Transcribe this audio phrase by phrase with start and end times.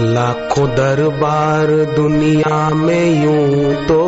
[0.00, 4.02] लाखों दरबार दुनिया में यूँ तो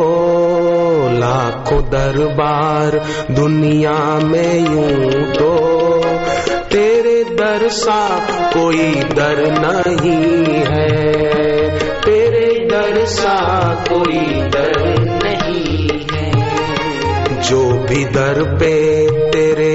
[1.13, 2.97] लाखों दरबार
[3.31, 5.51] दुनिया में यूँ तो।
[6.71, 8.19] तेरे दर सा
[8.53, 10.89] कोई दर नहीं है,
[12.01, 13.37] तेरे दर सा
[13.89, 18.73] कोई दर नहीं है। जो भी दर पे
[19.31, 19.73] तेरे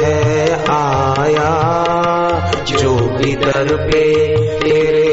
[0.00, 1.52] है आया,
[2.68, 4.04] जो भी दर पे
[4.58, 5.07] तेरे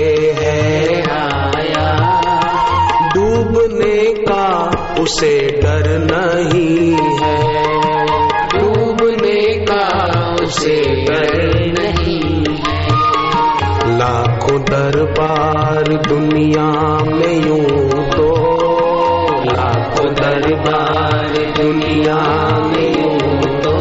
[5.06, 7.38] उसे डर नहीं है।
[8.48, 9.84] डूबने का
[10.44, 12.88] उसे डर नहीं है।
[13.98, 16.66] लाखों दरबार दुनिया
[17.06, 18.28] में यूँ तो।
[19.46, 22.18] लाखों दरबार दुनिया
[22.68, 23.74] में यूँ तो।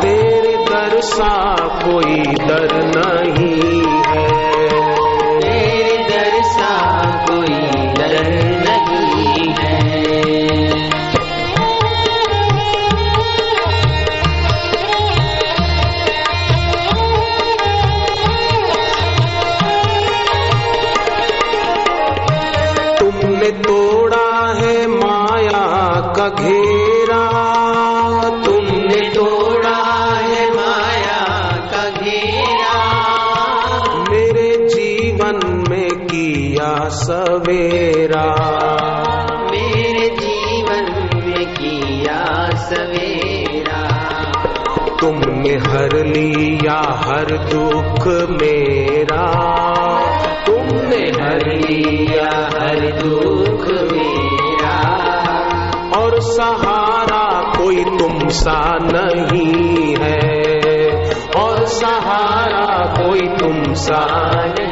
[0.00, 4.09] तेरे दर सा कोई डर नहीं है
[45.68, 48.06] हर लिया, हर दुख
[48.42, 49.26] मेरा।
[50.46, 55.00] तुमने हर लिया, हर दुख मेरा।
[56.00, 60.40] और सहारा कोई तुम सा नहीं है।
[61.40, 64.06] और सहारा कोई तुम सा
[64.44, 64.69] नहीं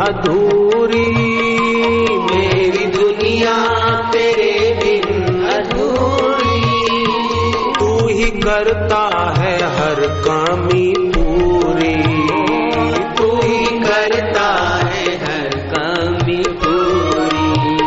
[0.00, 1.06] अधूरी।
[2.18, 3.56] मेरी दुनिया
[4.10, 7.06] तेरे बिन अधूरी।
[7.78, 11.96] तू ही करता है हर कामी पूरी।
[13.16, 17.78] तू ही करता है हर कामी पूरी।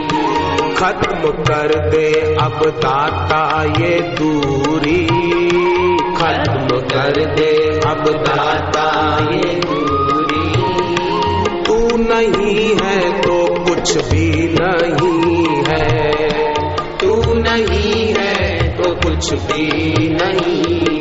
[0.74, 5.08] खत्म कर दे अब दाता ये दूरी।
[6.16, 9.93] खत्म कर दे अब दाता ये दूरी।
[12.14, 16.14] नहीं है तो कुछ भी नहीं है।
[16.98, 19.68] तू नहीं है तो कुछ भी
[20.08, 20.93] नहीं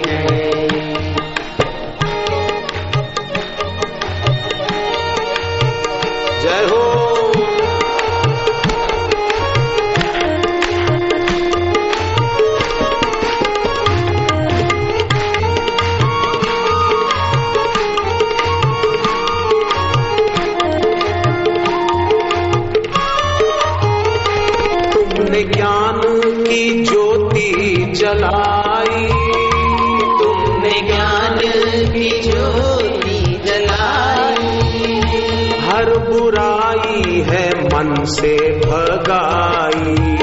[38.22, 40.14] से भगाई।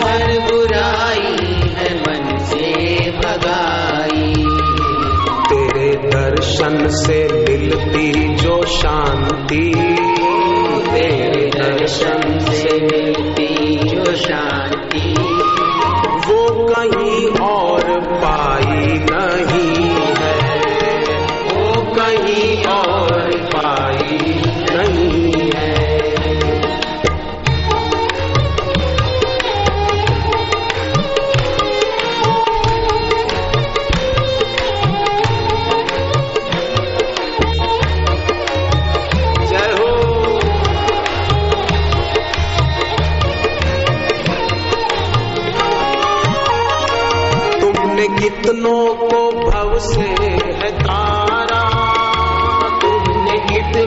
[0.00, 1.36] हर बुराई
[1.74, 4.34] है मन से भगाई।
[5.48, 9.72] तेरे दर्शन से मिलती जो शांति।
[10.90, 15.23] तेरे दर्शन से मिलती जो शांति।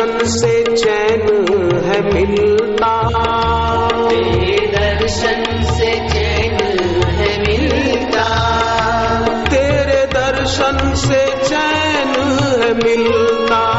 [0.00, 1.20] दर्शन से चैन
[1.84, 2.92] है मिलता।
[4.08, 6.58] तेरे दर्शन से चैन
[7.04, 8.24] है मिलता।
[9.50, 12.14] तेरे दर्शन से चैन
[12.62, 13.69] है मिलता।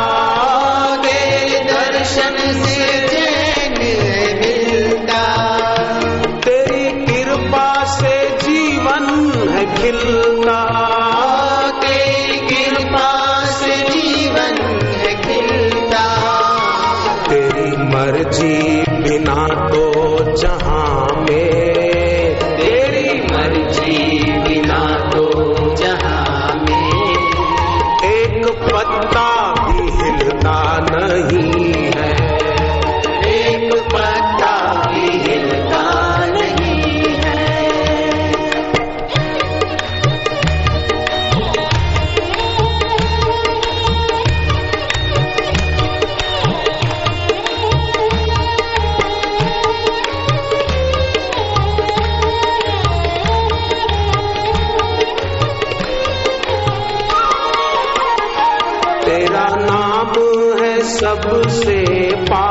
[59.21, 60.13] तेरा नाम
[60.59, 61.81] है सबसे
[62.29, 62.50] पा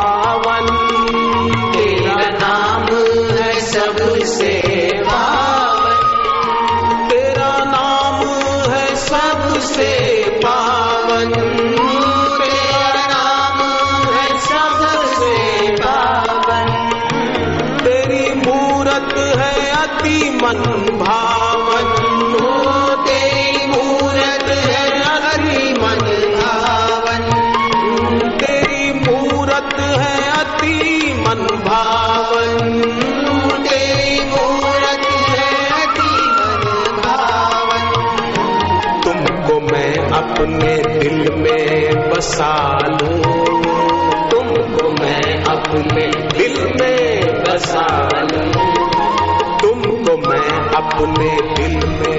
[40.41, 43.23] अपने दिल में बसा लूँ।
[44.31, 46.07] तुमको मैं अपने
[46.39, 48.53] दिल में बसा लूँ।
[49.61, 52.10] तुमको मैं अपने दिल में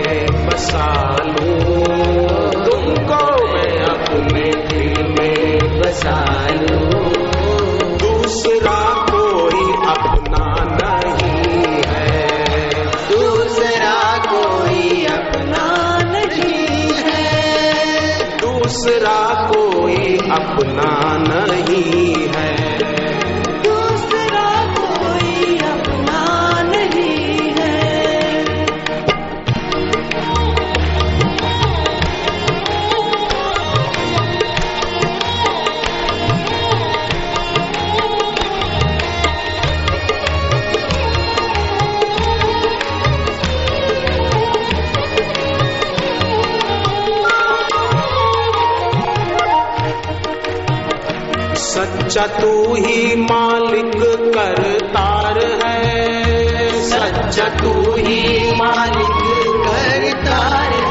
[57.32, 58.16] सच्चा तू ही
[58.56, 59.20] मालिक
[59.66, 60.40] करता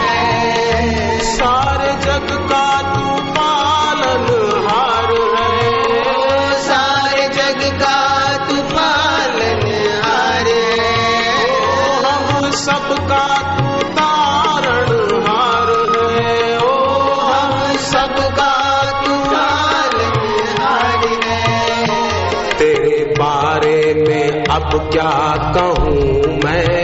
[0.03, 4.25] है सारे जग का तू पालन
[4.67, 7.99] हार है सारे जग का
[8.47, 9.67] तू पालन
[10.05, 11.45] हार है
[12.07, 13.27] हम सबका
[13.59, 15.75] तू तारण हार
[16.17, 16.73] है ओ
[17.27, 18.53] हम सबका
[19.05, 20.19] तू पालन
[20.63, 22.01] हार है
[22.59, 23.79] तेरे बारे
[24.09, 25.11] में अब क्या
[25.59, 26.20] कहूँ?
[26.51, 26.80] man.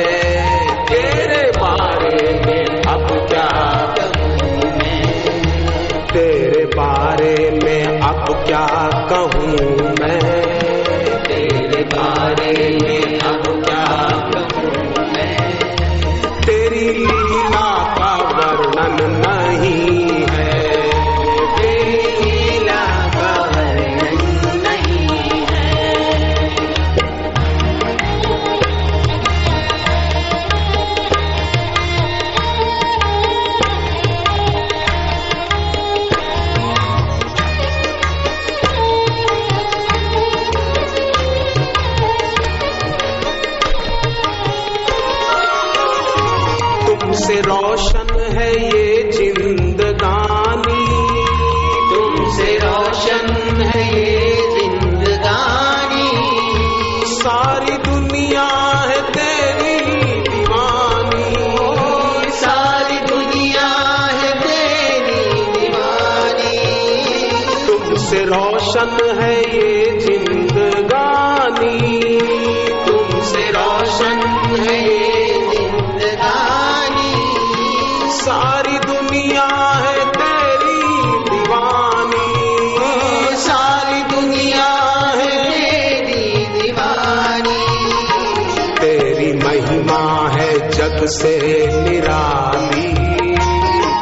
[91.07, 92.93] से निराली।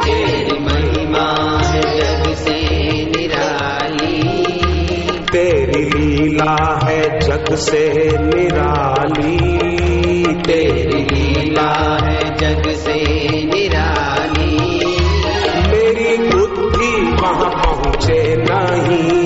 [0.05, 2.57] तेरी महिमा है जग से
[3.07, 4.21] निराली
[5.21, 9.37] तेरी लीला है जग से निराली
[10.33, 12.95] तेरी लीला है जग से
[13.45, 14.85] निराली।
[15.67, 19.24] मेरी बुद्धि वहाँ पहुँचे नहीं।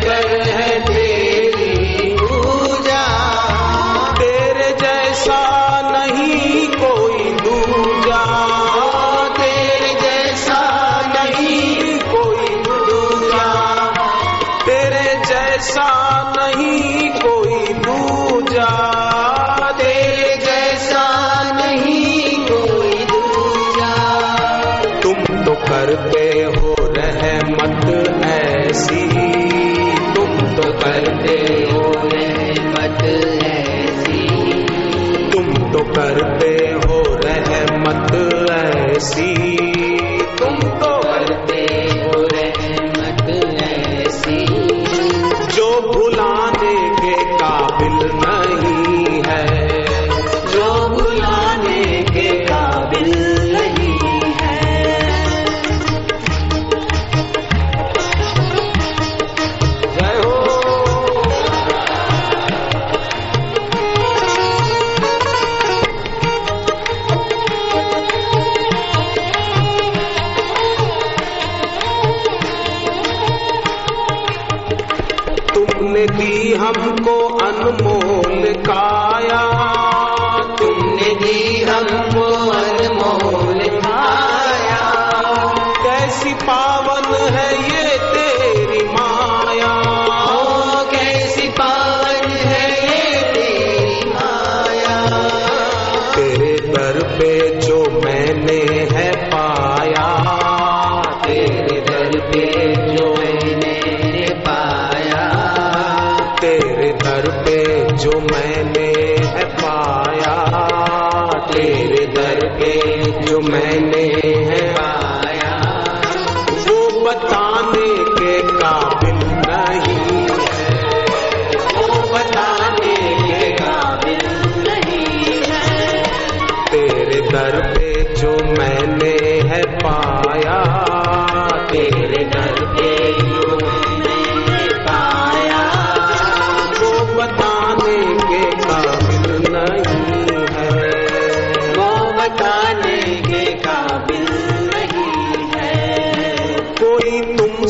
[0.00, 3.04] तेरी पूजा।
[4.14, 8.48] तेरे जैसा नहीं कोई दूजा।
[9.28, 13.74] तेरे जैसा नहीं कोई दूजा।
[14.66, 15.88] तेरे जैसा
[16.38, 17.72] नहीं कोई
[19.72, 23.04] तेरे जैसा नहीं कोई
[25.02, 29.25] तुम तो करते हो रहमत ऐसी।
[30.56, 33.04] चुप करते हो रहमत
[33.44, 34.28] ऐसी।
[35.30, 38.14] तुम तो करते हो रहमत
[38.50, 39.95] ऐसी।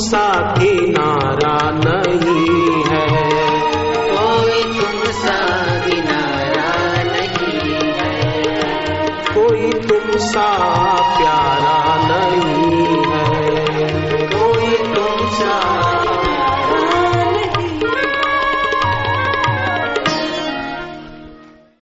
[0.06, 3.06] सा किनारा नहीं है।
[4.10, 5.38] कोई तुम सा
[5.86, 8.20] किनारा नहीं है।
[9.34, 10.85] कोई तुम सा